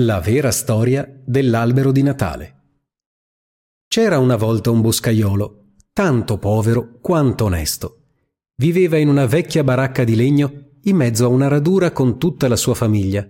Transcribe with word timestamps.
La 0.00 0.18
vera 0.18 0.50
storia 0.50 1.08
dell'albero 1.24 1.92
di 1.92 2.02
Natale. 2.02 2.62
C'era 3.86 4.18
una 4.18 4.34
volta 4.34 4.72
un 4.72 4.80
boscaiolo, 4.80 5.74
tanto 5.92 6.36
povero 6.38 6.98
quanto 7.00 7.44
onesto. 7.44 8.06
Viveva 8.56 8.98
in 8.98 9.06
una 9.06 9.26
vecchia 9.26 9.62
baracca 9.62 10.02
di 10.02 10.16
legno 10.16 10.70
in 10.82 10.96
mezzo 10.96 11.26
a 11.26 11.28
una 11.28 11.46
radura 11.46 11.92
con 11.92 12.18
tutta 12.18 12.48
la 12.48 12.56
sua 12.56 12.74
famiglia, 12.74 13.24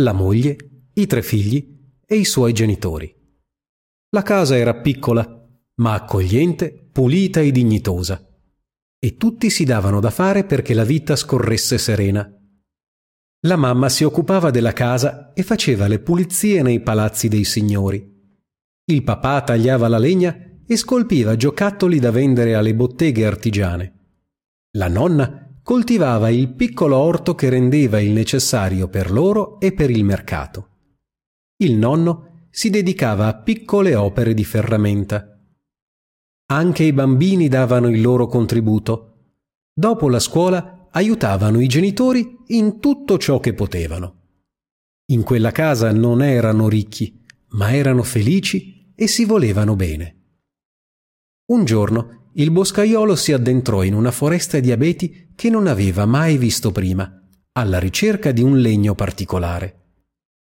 la 0.00 0.12
moglie, 0.12 0.56
i 0.94 1.06
tre 1.06 1.22
figli 1.22 1.78
e 2.04 2.16
i 2.16 2.24
suoi 2.24 2.52
genitori. 2.52 3.14
La 4.10 4.22
casa 4.22 4.56
era 4.56 4.74
piccola, 4.74 5.48
ma 5.76 5.92
accogliente, 5.92 6.88
pulita 6.90 7.38
e 7.38 7.52
dignitosa, 7.52 8.20
e 8.98 9.16
tutti 9.16 9.48
si 9.48 9.62
davano 9.62 10.00
da 10.00 10.10
fare 10.10 10.42
perché 10.42 10.74
la 10.74 10.82
vita 10.82 11.14
scorresse 11.14 11.78
serena 11.78 12.28
la 13.44 13.56
mamma 13.56 13.88
si 13.88 14.04
occupava 14.04 14.50
della 14.50 14.72
casa 14.72 15.32
e 15.34 15.42
faceva 15.42 15.86
le 15.86 15.98
pulizie 15.98 16.62
nei 16.62 16.80
palazzi 16.80 17.28
dei 17.28 17.44
signori. 17.44 18.12
Il 18.86 19.02
papà 19.02 19.42
tagliava 19.42 19.88
la 19.88 19.98
legna 19.98 20.36
e 20.66 20.76
scolpiva 20.76 21.36
giocattoli 21.36 21.98
da 21.98 22.10
vendere 22.10 22.54
alle 22.54 22.74
botteghe 22.74 23.26
artigiane. 23.26 23.92
La 24.76 24.88
nonna 24.88 25.58
coltivava 25.62 26.30
il 26.30 26.54
piccolo 26.54 26.96
orto 26.96 27.34
che 27.34 27.48
rendeva 27.48 28.00
il 28.00 28.10
necessario 28.10 28.88
per 28.88 29.10
loro 29.10 29.60
e 29.60 29.72
per 29.72 29.90
il 29.90 30.04
mercato. 30.04 30.68
Il 31.58 31.76
nonno 31.76 32.46
si 32.50 32.70
dedicava 32.70 33.26
a 33.26 33.34
piccole 33.34 33.94
opere 33.94 34.32
di 34.32 34.44
ferramenta. 34.44 35.38
Anche 36.46 36.82
i 36.82 36.92
bambini 36.92 37.48
davano 37.48 37.88
il 37.88 38.00
loro 38.00 38.26
contributo. 38.26 39.10
Dopo 39.72 40.08
la 40.08 40.18
scuola 40.18 40.73
aiutavano 40.96 41.60
i 41.60 41.66
genitori 41.66 42.36
in 42.48 42.80
tutto 42.80 43.18
ciò 43.18 43.40
che 43.40 43.52
potevano. 43.54 44.22
In 45.06 45.22
quella 45.22 45.50
casa 45.50 45.92
non 45.92 46.22
erano 46.22 46.68
ricchi, 46.68 47.22
ma 47.50 47.72
erano 47.72 48.02
felici 48.02 48.92
e 48.94 49.06
si 49.06 49.24
volevano 49.24 49.76
bene. 49.76 50.22
Un 51.46 51.64
giorno 51.64 52.30
il 52.34 52.50
boscaiolo 52.50 53.16
si 53.16 53.32
addentrò 53.32 53.82
in 53.82 53.94
una 53.94 54.10
foresta 54.10 54.58
di 54.60 54.72
abeti 54.72 55.32
che 55.34 55.50
non 55.50 55.66
aveva 55.66 56.06
mai 56.06 56.38
visto 56.38 56.72
prima, 56.72 57.22
alla 57.52 57.78
ricerca 57.78 58.32
di 58.32 58.42
un 58.42 58.58
legno 58.58 58.94
particolare. 58.94 59.82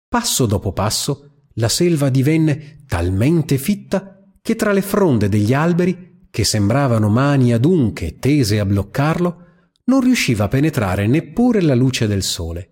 Passo 0.08 0.46
dopo 0.46 0.72
passo 0.74 1.48
la 1.56 1.70
selva 1.70 2.10
divenne 2.10 2.84
talmente 2.88 3.58
fitta 3.58 4.22
che 4.42 4.56
tra 4.56 4.74
le 4.74 4.82
fronde 4.82 5.28
degli 5.28 5.54
alberi, 5.54 6.28
che 6.30 6.44
sembravano 6.44 7.10
mani 7.10 7.54
adunche 7.54 8.20
tese 8.20 8.60
a 8.60 8.66
bloccarlo, 8.66 9.45
non 9.86 10.02
riusciva 10.02 10.46
a 10.46 10.48
penetrare 10.48 11.08
neppure 11.08 11.62
la 11.62 11.76
luce 11.76 12.08
del 12.08 12.24
sole. 12.24 12.70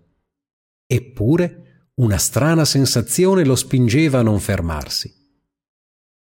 Eppure 0.86 1.90
una 1.96 2.18
strana 2.18 2.64
sensazione 2.64 3.44
lo 3.44 3.54
spingeva 3.54 4.18
a 4.18 4.22
non 4.22 4.40
fermarsi. 4.40 5.12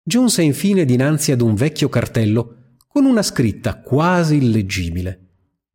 Giunse 0.02 0.42
infine 0.42 0.84
dinanzi 0.84 1.32
ad 1.32 1.40
un 1.40 1.54
vecchio 1.54 1.88
cartello 1.88 2.76
con 2.88 3.04
una 3.04 3.22
scritta 3.22 3.80
quasi 3.80 4.36
illeggibile. 4.36 5.20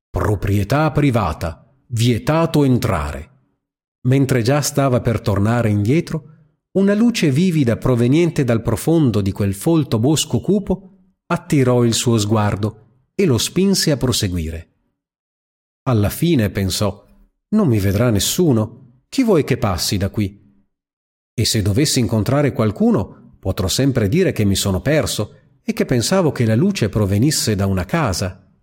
Proprietà 0.09 0.91
privata, 0.91 1.73
vietato 1.87 2.63
entrare. 2.63 3.27
Mentre 4.01 4.41
già 4.41 4.61
stava 4.61 5.01
per 5.01 5.21
tornare 5.21 5.69
indietro, 5.69 6.23
una 6.71 6.93
luce 6.93 7.31
vivida 7.31 7.77
proveniente 7.77 8.43
dal 8.43 8.61
profondo 8.61 9.21
di 9.21 9.31
quel 9.31 9.53
folto 9.53 9.97
bosco 9.97 10.39
cupo 10.39 11.15
attirò 11.25 11.83
il 11.83 11.93
suo 11.93 12.17
sguardo 12.17 13.07
e 13.15 13.25
lo 13.25 13.37
spinse 13.37 13.91
a 13.91 13.97
proseguire. 13.97 14.68
Alla 15.89 16.11
fine 16.11 16.51
pensò 16.51 17.03
non 17.55 17.67
mi 17.67 17.79
vedrà 17.79 18.11
nessuno. 18.11 19.05
Chi 19.09 19.23
vuoi 19.23 19.43
che 19.43 19.57
passi 19.57 19.97
da 19.97 20.11
qui? 20.11 20.63
E 21.33 21.45
se 21.45 21.63
dovessi 21.63 21.97
incontrare 21.97 22.53
qualcuno, 22.53 23.37
potrò 23.39 23.67
sempre 23.67 24.07
dire 24.07 24.31
che 24.31 24.45
mi 24.45 24.53
sono 24.53 24.81
perso 24.81 25.37
e 25.63 25.73
che 25.73 25.85
pensavo 25.85 26.31
che 26.31 26.45
la 26.45 26.53
luce 26.53 26.89
provenisse 26.89 27.55
da 27.55 27.65
una 27.65 27.85
casa. 27.85 28.53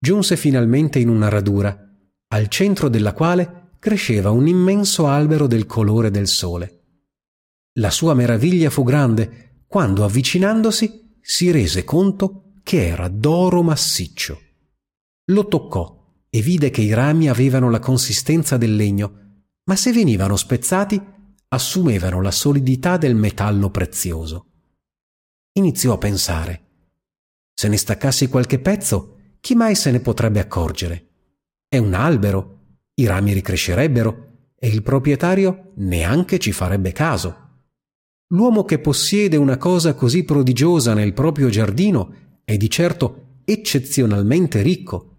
Giunse 0.00 0.36
finalmente 0.36 0.98
in 0.98 1.10
una 1.10 1.28
radura, 1.28 1.78
al 2.26 2.48
centro 2.48 2.88
della 2.88 3.12
quale 3.12 3.76
cresceva 3.78 4.30
un 4.30 4.48
immenso 4.48 5.06
albero 5.06 5.46
del 5.46 5.64
colore 5.64 6.10
del 6.10 6.26
sole. 6.26 7.04
La 7.74 7.90
sua 7.90 8.14
meraviglia 8.14 8.70
fu 8.70 8.82
grande 8.82 9.62
quando, 9.68 10.02
avvicinandosi, 10.02 11.18
si 11.20 11.52
rese 11.52 11.84
conto 11.84 12.54
che 12.64 12.84
era 12.84 13.06
d'oro 13.06 13.62
massiccio. 13.62 14.40
Lo 15.26 15.46
toccò 15.46 15.95
e 16.36 16.42
vide 16.42 16.68
che 16.68 16.82
i 16.82 16.92
rami 16.92 17.30
avevano 17.30 17.70
la 17.70 17.78
consistenza 17.78 18.58
del 18.58 18.76
legno, 18.76 19.44
ma 19.64 19.74
se 19.74 19.90
venivano 19.90 20.36
spezzati 20.36 21.02
assumevano 21.48 22.20
la 22.20 22.30
solidità 22.30 22.98
del 22.98 23.14
metallo 23.14 23.70
prezioso. 23.70 24.50
Iniziò 25.52 25.94
a 25.94 25.98
pensare. 25.98 26.64
Se 27.54 27.68
ne 27.68 27.78
staccassi 27.78 28.28
qualche 28.28 28.58
pezzo, 28.58 29.16
chi 29.40 29.54
mai 29.54 29.74
se 29.74 29.90
ne 29.90 30.00
potrebbe 30.00 30.38
accorgere? 30.38 31.08
È 31.66 31.78
un 31.78 31.94
albero, 31.94 32.80
i 32.96 33.06
rami 33.06 33.32
ricrescerebbero 33.32 34.50
e 34.58 34.68
il 34.68 34.82
proprietario 34.82 35.72
neanche 35.76 36.38
ci 36.38 36.52
farebbe 36.52 36.92
caso. 36.92 37.62
L'uomo 38.34 38.66
che 38.66 38.78
possiede 38.78 39.38
una 39.38 39.56
cosa 39.56 39.94
così 39.94 40.22
prodigiosa 40.24 40.92
nel 40.92 41.14
proprio 41.14 41.48
giardino 41.48 42.40
è 42.44 42.58
di 42.58 42.68
certo 42.68 43.38
eccezionalmente 43.46 44.60
ricco 44.60 45.15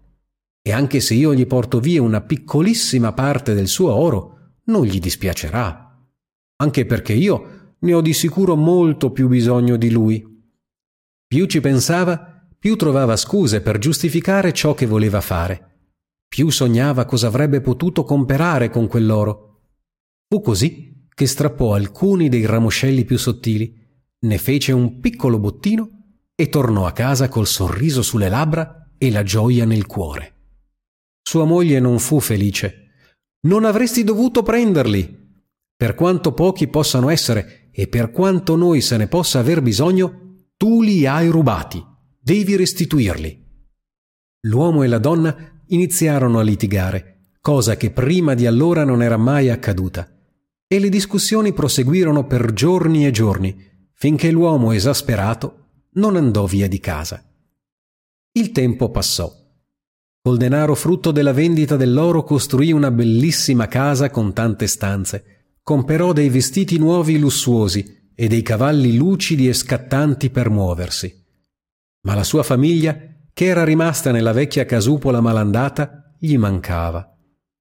e 0.62 0.72
anche 0.72 1.00
se 1.00 1.14
io 1.14 1.34
gli 1.34 1.46
porto 1.46 1.80
via 1.80 2.02
una 2.02 2.20
piccolissima 2.20 3.12
parte 3.12 3.54
del 3.54 3.68
suo 3.68 3.94
oro, 3.94 4.54
non 4.64 4.84
gli 4.84 4.98
dispiacerà, 4.98 5.98
anche 6.56 6.86
perché 6.86 7.12
io 7.12 7.74
ne 7.80 7.94
ho 7.94 8.00
di 8.00 8.12
sicuro 8.12 8.56
molto 8.56 9.10
più 9.12 9.28
bisogno 9.28 9.76
di 9.76 9.90
lui. 9.90 10.24
Più 11.26 11.46
ci 11.46 11.60
pensava, 11.60 12.46
più 12.58 12.76
trovava 12.76 13.16
scuse 13.16 13.60
per 13.60 13.78
giustificare 13.78 14.52
ciò 14.52 14.74
che 14.74 14.86
voleva 14.86 15.20
fare, 15.20 15.68
più 16.28 16.50
sognava 16.50 17.06
cosa 17.06 17.28
avrebbe 17.28 17.60
potuto 17.60 18.04
comperare 18.04 18.68
con 18.68 18.86
quell'oro. 18.86 19.60
Fu 20.28 20.42
così 20.42 21.06
che 21.14 21.26
strappò 21.26 21.74
alcuni 21.74 22.28
dei 22.28 22.44
ramoscelli 22.44 23.04
più 23.04 23.16
sottili, 23.16 23.74
ne 24.20 24.38
fece 24.38 24.72
un 24.72 25.00
piccolo 25.00 25.38
bottino 25.38 25.88
e 26.34 26.48
tornò 26.48 26.86
a 26.86 26.92
casa 26.92 27.28
col 27.28 27.46
sorriso 27.46 28.02
sulle 28.02 28.28
labbra 28.28 28.90
e 28.98 29.10
la 29.10 29.22
gioia 29.22 29.64
nel 29.64 29.86
cuore. 29.86 30.34
Sua 31.28 31.44
moglie 31.44 31.78
non 31.78 31.98
fu 31.98 32.20
felice. 32.20 32.86
Non 33.40 33.66
avresti 33.66 34.02
dovuto 34.02 34.42
prenderli. 34.42 35.28
Per 35.76 35.94
quanto 35.94 36.32
pochi 36.32 36.68
possano 36.68 37.10
essere 37.10 37.68
e 37.70 37.86
per 37.86 38.12
quanto 38.12 38.56
noi 38.56 38.80
se 38.80 38.96
ne 38.96 39.08
possa 39.08 39.40
aver 39.40 39.60
bisogno, 39.60 40.46
tu 40.56 40.80
li 40.80 41.04
hai 41.04 41.28
rubati. 41.28 41.84
Devi 42.18 42.56
restituirli. 42.56 43.46
L'uomo 44.46 44.84
e 44.84 44.86
la 44.86 44.96
donna 44.96 45.60
iniziarono 45.66 46.38
a 46.38 46.42
litigare, 46.42 47.32
cosa 47.42 47.76
che 47.76 47.90
prima 47.90 48.32
di 48.32 48.46
allora 48.46 48.84
non 48.84 49.02
era 49.02 49.18
mai 49.18 49.50
accaduta, 49.50 50.10
e 50.66 50.78
le 50.78 50.88
discussioni 50.88 51.52
proseguirono 51.52 52.26
per 52.26 52.54
giorni 52.54 53.06
e 53.06 53.10
giorni, 53.10 53.54
finché 53.92 54.30
l'uomo 54.30 54.72
esasperato 54.72 55.88
non 55.96 56.16
andò 56.16 56.46
via 56.46 56.68
di 56.68 56.80
casa. 56.80 57.22
Il 58.32 58.50
tempo 58.50 58.90
passò. 58.90 59.47
Col 60.28 60.36
denaro 60.36 60.74
frutto 60.74 61.10
della 61.10 61.32
vendita 61.32 61.76
dell'oro 61.76 62.22
costruì 62.22 62.70
una 62.70 62.90
bellissima 62.90 63.66
casa 63.66 64.10
con 64.10 64.34
tante 64.34 64.66
stanze. 64.66 65.54
Comperò 65.62 66.12
dei 66.12 66.28
vestiti 66.28 66.76
nuovi 66.76 67.18
lussuosi 67.18 68.10
e 68.14 68.28
dei 68.28 68.42
cavalli 68.42 68.94
lucidi 68.94 69.48
e 69.48 69.54
scattanti 69.54 70.28
per 70.28 70.50
muoversi. 70.50 71.24
Ma 72.02 72.14
la 72.14 72.24
sua 72.24 72.42
famiglia, 72.42 72.94
che 73.32 73.46
era 73.46 73.64
rimasta 73.64 74.10
nella 74.12 74.32
vecchia 74.32 74.66
casupola 74.66 75.22
malandata, 75.22 76.14
gli 76.18 76.36
mancava. 76.36 77.10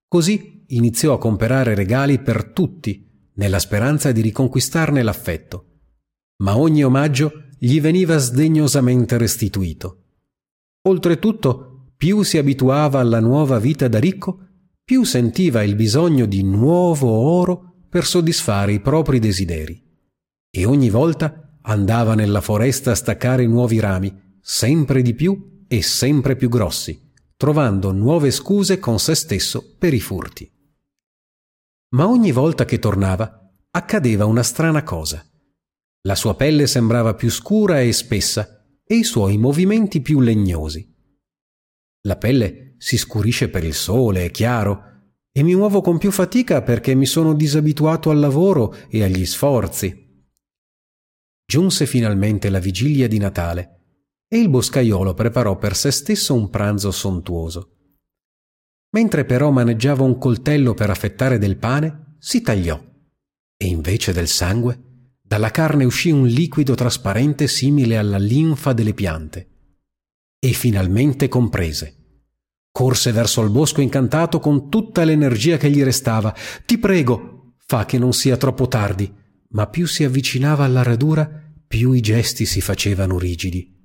Così 0.06 0.66
iniziò 0.68 1.14
a 1.14 1.20
comperare 1.20 1.74
regali 1.74 2.20
per 2.20 2.52
tutti, 2.52 3.30
nella 3.36 3.60
speranza 3.60 4.12
di 4.12 4.20
riconquistarne 4.20 5.02
l'affetto. 5.04 5.66
Ma 6.44 6.58
ogni 6.58 6.84
omaggio 6.84 7.32
gli 7.58 7.80
veniva 7.80 8.18
sdegnosamente 8.18 9.18
restituito. 9.18 10.02
Oltretutto 10.82 11.77
più 11.98 12.22
si 12.22 12.38
abituava 12.38 13.00
alla 13.00 13.20
nuova 13.20 13.58
vita 13.58 13.88
da 13.88 14.00
ricco, 14.00 14.40
più 14.84 15.04
sentiva 15.04 15.64
il 15.64 15.76
bisogno 15.76 16.28
di 16.28 16.44
nuovo 16.44 17.10
oro 17.10 17.86
per 17.90 18.06
soddisfare 18.06 18.74
i 18.74 18.80
propri 18.80 19.20
desideri. 19.20 19.84
E 20.50 20.66
ogni 20.66 20.90
volta 20.90 21.58
andava 21.64 22.14
nella 22.14 22.40
foresta 22.40 22.92
a 22.92 22.96
staccare 22.96 23.46
nuovi 23.48 23.80
rami, 23.80 24.40
sempre 24.40 25.02
di 25.02 25.14
più 25.16 25.66
e 25.68 25.82
sempre 25.82 26.36
più 26.36 26.50
grossi, 26.50 27.12
trovando 27.36 27.92
nuove 27.92 28.32
scuse 28.32 28.80
con 28.80 29.00
se 29.00 29.16
stesso 29.16 29.76
per 29.78 29.94
i 29.94 30.00
furti. 30.00 30.50
Ma 31.96 32.08
ogni 32.08 32.32
volta 32.32 32.66
che 32.66 32.80
tornava 32.80 33.52
accadeva 33.72 34.26
una 34.26 34.44
strana 34.44 34.84
cosa. 34.84 35.26
La 36.02 36.16
sua 36.16 36.36
pelle 36.36 36.68
sembrava 36.68 37.16
più 37.16 37.30
scura 37.30 37.82
e 37.82 37.92
spessa 37.92 38.66
e 38.84 38.96
i 38.96 39.04
suoi 39.04 39.38
movimenti 39.38 40.02
più 40.02 40.20
legnosi. 40.20 40.96
La 42.08 42.16
pelle 42.16 42.76
si 42.78 42.98
scurisce 42.98 43.50
per 43.50 43.66
il 43.66 43.74
sole, 43.74 44.24
è 44.24 44.32
chiaro, 44.32 44.84
e 45.30 45.44
mi 45.44 45.56
muovo 45.56 45.82
con 45.82 45.98
più 45.98 46.10
fatica 46.10 46.62
perché 46.62 46.96
mi 46.96 47.06
sono 47.06 47.34
disabituato 47.34 48.10
al 48.10 48.20
lavoro 48.20 48.74
e 48.88 49.04
agli 49.04 49.26
sforzi. 49.26 50.06
Giunse 51.46 51.86
finalmente 51.86 52.50
la 52.50 52.60
vigilia 52.60 53.10
di 53.10 53.18
Natale 53.18 53.74
e 54.30 54.40
il 54.40 54.50
boscaiolo 54.50 55.14
preparò 55.14 55.58
per 55.58 55.76
se 55.76 55.92
stesso 55.92 56.34
un 56.34 56.50
pranzo 56.50 56.92
sontuoso. 56.92 57.76
Mentre 58.92 59.26
però 59.26 59.52
maneggiava 59.52 60.04
un 60.04 60.18
coltello 60.18 60.74
per 60.74 60.90
affettare 60.90 61.38
del 61.38 61.58
pane, 61.58 62.16
si 62.20 62.42
tagliò 62.42 62.82
e 63.58 63.66
invece 63.66 64.14
del 64.14 64.30
sangue, 64.30 65.12
dalla 65.22 65.52
carne 65.52 65.84
uscì 65.84 66.10
un 66.12 66.26
liquido 66.26 66.74
trasparente 66.74 67.48
simile 67.48 67.98
alla 67.98 68.18
linfa 68.18 68.72
delle 68.72 68.94
piante. 68.94 69.52
E 70.40 70.54
finalmente 70.54 71.28
comprese 71.28 71.97
Corse 72.78 73.12
verso 73.12 73.42
il 73.42 73.50
bosco 73.50 73.82
incantato 73.82 74.40
con 74.40 74.70
tutta 74.70 75.04
l'energia 75.04 75.58
che 75.58 75.72
gli 75.72 75.82
restava. 75.82 76.32
Ti 76.64 76.78
prego, 76.78 77.56
fa 77.66 77.86
che 77.86 77.98
non 77.98 78.14
sia 78.14 78.38
troppo 78.38 78.68
tardi. 78.68 79.12
Ma 79.50 79.66
più 79.66 79.88
si 79.88 80.04
avvicinava 80.04 80.64
alla 80.64 80.84
radura, 80.84 81.28
più 81.68 81.94
i 81.94 82.02
gesti 82.02 82.46
si 82.46 82.62
facevano 82.62 83.18
rigidi. 83.18 83.76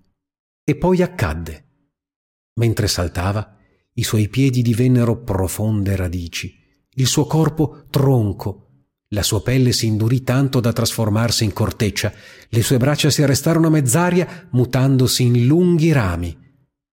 E 0.62 0.76
poi 0.76 1.00
accadde. 1.00 1.68
Mentre 2.56 2.86
saltava, 2.86 3.56
i 3.94 4.02
suoi 4.02 4.28
piedi 4.28 4.60
divennero 4.60 5.22
profonde 5.22 5.96
radici, 5.96 6.54
il 6.96 7.06
suo 7.06 7.24
corpo 7.24 7.86
tronco, 7.88 8.90
la 9.08 9.22
sua 9.22 9.40
pelle 9.40 9.72
si 9.72 9.86
indurì 9.86 10.22
tanto 10.22 10.60
da 10.60 10.70
trasformarsi 10.70 11.44
in 11.44 11.54
corteccia, 11.54 12.12
le 12.46 12.62
sue 12.62 12.76
braccia 12.76 13.08
si 13.08 13.22
arrestarono 13.22 13.68
a 13.68 13.70
mezz'aria, 13.70 14.48
mutandosi 14.50 15.22
in 15.22 15.46
lunghi 15.46 15.92
rami. 15.92 16.40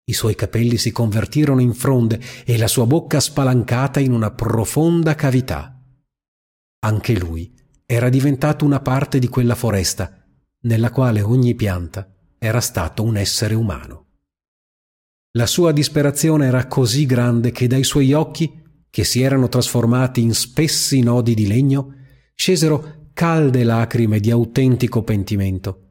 I 0.09 0.13
suoi 0.13 0.33
capelli 0.33 0.77
si 0.77 0.91
convertirono 0.91 1.61
in 1.61 1.75
fronde 1.75 2.19
e 2.44 2.57
la 2.57 2.67
sua 2.67 2.88
bocca 2.88 3.19
spalancata 3.19 4.00
in 4.00 4.11
una 4.11 4.31
profonda 4.31 5.13
cavità. 5.13 5.79
Anche 6.79 7.15
lui 7.15 7.53
era 7.85 8.09
diventato 8.09 8.65
una 8.65 8.79
parte 8.79 9.19
di 9.19 9.27
quella 9.27 9.53
foresta, 9.53 10.25
nella 10.61 10.89
quale 10.89 11.21
ogni 11.21 11.53
pianta 11.53 12.11
era 12.39 12.59
stato 12.59 13.03
un 13.03 13.17
essere 13.17 13.53
umano. 13.53 14.07
La 15.33 15.45
sua 15.45 15.71
disperazione 15.71 16.47
era 16.47 16.65
così 16.65 17.05
grande 17.05 17.51
che 17.51 17.67
dai 17.67 17.83
suoi 17.83 18.12
occhi, 18.13 18.63
che 18.89 19.03
si 19.03 19.21
erano 19.21 19.47
trasformati 19.47 20.21
in 20.21 20.33
spessi 20.33 21.01
nodi 21.01 21.35
di 21.35 21.45
legno, 21.45 21.94
scesero 22.33 23.09
calde 23.13 23.63
lacrime 23.63 24.19
di 24.19 24.31
autentico 24.31 25.03
pentimento, 25.03 25.89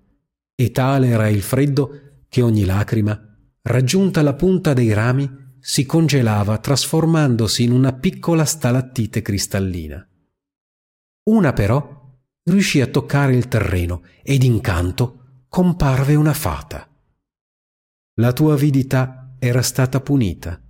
e 0.57 0.73
tale 0.73 1.07
era 1.07 1.29
il 1.29 1.43
freddo 1.43 2.25
che 2.29 2.43
ogni 2.43 2.65
lacrima 2.65 3.28
raggiunta 3.69 4.23
la 4.23 4.35
punta 4.35 4.73
dei 4.73 4.93
rami, 4.93 5.31
si 5.61 5.85
congelava 5.85 6.59
trasformandosi 6.59 7.63
in 7.63 7.73
una 7.73 7.93
piccola 7.93 8.45
stalattite 8.45 9.23
cristallina. 9.23 10.07
Una 11.31 11.53
però 11.53 11.97
riuscì 12.45 12.81
a 12.81 12.87
toccare 12.87 13.37
il 13.37 13.49
terreno 13.49 14.03
ed 14.23 14.43
incanto 14.43 15.45
comparve 15.49 16.15
una 16.15 16.33
fata. 16.33 16.89
La 18.15 18.33
tua 18.33 18.55
avidità 18.55 19.37
era 19.39 19.61
stata 19.61 20.01
punita, 20.01 20.61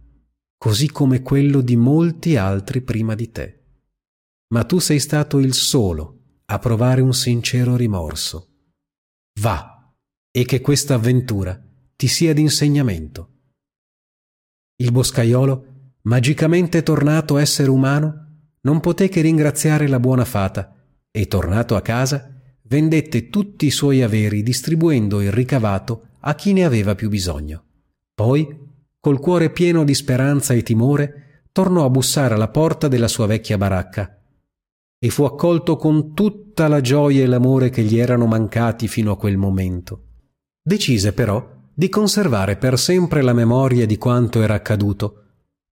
così 0.56 0.90
come 0.90 1.22
quello 1.22 1.60
di 1.60 1.76
molti 1.76 2.36
altri 2.36 2.82
prima 2.82 3.14
di 3.14 3.30
te. 3.30 3.62
Ma 4.48 4.64
tu 4.64 4.80
sei 4.80 4.98
stato 4.98 5.38
il 5.38 5.54
solo 5.54 6.40
a 6.46 6.58
provare 6.58 7.00
un 7.00 7.14
sincero 7.14 7.76
rimorso. 7.76 8.54
Va, 9.40 9.94
e 10.30 10.44
che 10.44 10.60
questa 10.60 10.94
avventura 10.94 11.62
ti 11.98 12.06
sia 12.06 12.32
d'insegnamento. 12.32 13.28
Il 14.76 14.92
boscaiolo, 14.92 15.96
magicamente 16.02 16.84
tornato 16.84 17.38
essere 17.38 17.70
umano, 17.70 18.52
non 18.60 18.78
poté 18.78 19.08
che 19.08 19.20
ringraziare 19.20 19.88
la 19.88 19.98
buona 19.98 20.24
fata 20.24 20.76
e, 21.10 21.26
tornato 21.26 21.74
a 21.74 21.80
casa, 21.80 22.40
vendette 22.62 23.30
tutti 23.30 23.66
i 23.66 23.72
suoi 23.72 24.02
averi 24.02 24.44
distribuendo 24.44 25.20
il 25.20 25.32
ricavato 25.32 26.10
a 26.20 26.36
chi 26.36 26.52
ne 26.52 26.64
aveva 26.64 26.94
più 26.94 27.08
bisogno. 27.08 27.64
Poi, 28.14 28.46
col 29.00 29.18
cuore 29.18 29.50
pieno 29.50 29.82
di 29.82 29.94
speranza 29.94 30.54
e 30.54 30.62
timore, 30.62 31.46
tornò 31.50 31.84
a 31.84 31.90
bussare 31.90 32.34
alla 32.34 32.48
porta 32.48 32.86
della 32.86 33.08
sua 33.08 33.26
vecchia 33.26 33.58
baracca 33.58 34.22
e 35.00 35.10
fu 35.10 35.24
accolto 35.24 35.74
con 35.74 36.14
tutta 36.14 36.68
la 36.68 36.80
gioia 36.80 37.24
e 37.24 37.26
l'amore 37.26 37.70
che 37.70 37.82
gli 37.82 37.98
erano 37.98 38.26
mancati 38.26 38.86
fino 38.86 39.10
a 39.10 39.16
quel 39.16 39.36
momento. 39.36 40.04
Decise 40.62 41.12
però 41.12 41.56
di 41.78 41.88
conservare 41.88 42.56
per 42.56 42.76
sempre 42.76 43.22
la 43.22 43.32
memoria 43.32 43.86
di 43.86 43.96
quanto 43.98 44.42
era 44.42 44.54
accaduto, 44.54 45.26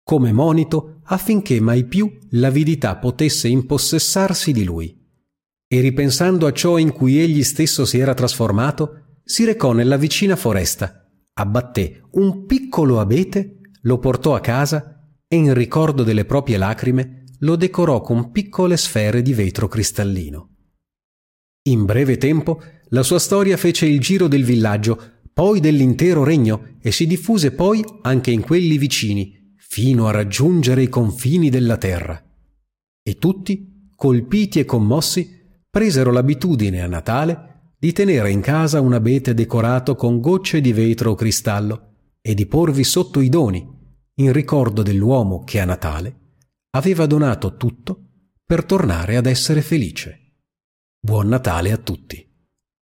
come 0.04 0.30
monito 0.30 1.00
affinché 1.06 1.58
mai 1.60 1.84
più 1.84 2.08
l'avidità 2.30 2.94
potesse 2.94 3.48
impossessarsi 3.48 4.52
di 4.52 4.62
lui. 4.62 4.96
E 5.66 5.80
ripensando 5.80 6.46
a 6.46 6.52
ciò 6.52 6.78
in 6.78 6.92
cui 6.92 7.18
egli 7.18 7.42
stesso 7.42 7.84
si 7.84 7.98
era 7.98 8.14
trasformato, 8.14 9.18
si 9.24 9.44
recò 9.44 9.72
nella 9.72 9.96
vicina 9.96 10.36
foresta, 10.36 11.10
abbatté 11.32 12.02
un 12.12 12.46
piccolo 12.46 13.00
abete, 13.00 13.58
lo 13.80 13.98
portò 13.98 14.36
a 14.36 14.40
casa 14.40 15.08
e 15.26 15.34
in 15.34 15.52
ricordo 15.54 16.04
delle 16.04 16.24
proprie 16.24 16.56
lacrime 16.56 17.24
lo 17.40 17.56
decorò 17.56 18.00
con 18.00 18.30
piccole 18.30 18.76
sfere 18.76 19.22
di 19.22 19.34
vetro 19.34 19.66
cristallino. 19.66 20.50
In 21.62 21.84
breve 21.84 22.16
tempo 22.16 22.62
la 22.90 23.02
sua 23.02 23.18
storia 23.18 23.56
fece 23.56 23.86
il 23.86 23.98
giro 23.98 24.28
del 24.28 24.44
villaggio 24.44 25.14
poi 25.36 25.60
dell'intero 25.60 26.24
regno 26.24 26.78
e 26.80 26.90
si 26.90 27.06
diffuse 27.06 27.52
poi 27.52 27.84
anche 28.00 28.30
in 28.30 28.40
quelli 28.40 28.78
vicini, 28.78 29.54
fino 29.58 30.06
a 30.06 30.10
raggiungere 30.10 30.80
i 30.82 30.88
confini 30.88 31.50
della 31.50 31.76
terra. 31.76 32.18
E 33.02 33.18
tutti, 33.18 33.90
colpiti 33.94 34.60
e 34.60 34.64
commossi, 34.64 35.28
presero 35.68 36.10
l'abitudine 36.10 36.80
a 36.80 36.86
Natale 36.86 37.74
di 37.78 37.92
tenere 37.92 38.30
in 38.30 38.40
casa 38.40 38.80
un 38.80 38.94
abete 38.94 39.34
decorato 39.34 39.94
con 39.94 40.20
gocce 40.20 40.62
di 40.62 40.72
vetro 40.72 41.10
o 41.10 41.14
cristallo 41.14 41.90
e 42.22 42.32
di 42.32 42.46
porvi 42.46 42.82
sotto 42.82 43.20
i 43.20 43.28
doni, 43.28 43.62
in 44.14 44.32
ricordo 44.32 44.82
dell'uomo 44.82 45.44
che 45.44 45.60
a 45.60 45.66
Natale 45.66 46.20
aveva 46.70 47.04
donato 47.04 47.58
tutto 47.58 48.04
per 48.42 48.64
tornare 48.64 49.16
ad 49.16 49.26
essere 49.26 49.60
felice. 49.60 50.38
Buon 50.98 51.28
Natale 51.28 51.72
a 51.72 51.76
tutti. 51.76 52.25